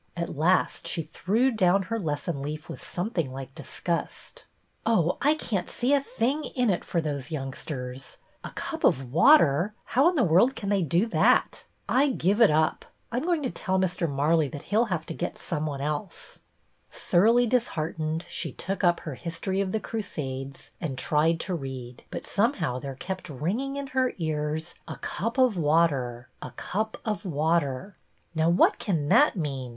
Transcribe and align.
At 0.17 0.35
last 0.35 0.87
she 0.87 1.03
threw 1.03 1.51
down 1.51 1.83
her 1.83 1.99
lesson 1.99 2.41
leaf 2.41 2.67
with 2.69 2.83
something 2.83 3.31
like 3.31 3.53
disgust." 3.53 4.45
Oh, 4.87 5.19
I 5.21 5.35
can't 5.35 5.69
see 5.69 5.93
a 5.93 6.01
thing 6.01 6.43
in 6.55 6.71
it 6.71 6.83
for 6.83 7.01
those 7.01 7.29
youngsters. 7.29 8.17
A 8.43 8.49
cup 8.49 8.83
of 8.83 9.13
water! 9.13 9.75
Flow 9.85 10.09
in 10.09 10.15
the 10.15 10.23
world 10.23 10.55
can 10.55 10.69
they 10.69 10.81
do 10.81 11.05
that.? 11.05 11.65
I 11.87 12.09
give 12.09 12.41
it 12.41 12.49
up. 12.49 12.85
I 13.11 13.17
am 13.17 13.25
going 13.25 13.43
to 13.43 13.51
tell 13.51 13.77
Mr. 13.77 14.09
Marley 14.09 14.47
that 14.47 14.63
he 14.63 14.75
'll 14.75 14.85
have 14.85 15.05
to 15.05 15.13
get 15.13 15.37
some 15.37 15.67
one 15.67 15.81
else." 15.81 16.39
Thoroughly 16.89 17.45
disheartened, 17.45 18.25
she 18.27 18.51
took 18.53 18.83
up 18.83 19.01
her" 19.01 19.13
Histoi'y 19.23 19.61
of 19.61 19.71
the 19.71 19.79
Crusades" 19.79 20.71
and 20.81 20.97
tried 20.97 21.39
to 21.41 21.53
read, 21.53 22.05
but 22.09 22.25
somehow 22.25 22.79
there 22.79 22.95
kept 22.95 23.29
ringing 23.29 23.75
in 23.75 23.85
her 23.85 24.13
ears, 24.17 24.73
"a 24.87 24.95
cup 24.95 25.37
of 25.37 25.57
water, 25.57 26.27
a 26.41 26.49
cup 26.49 26.97
of 27.05 27.23
water."" 27.23 27.99
Now 28.33 28.49
what 28.49 28.79
can 28.79 29.07
that 29.09 29.35
mean 29.35 29.69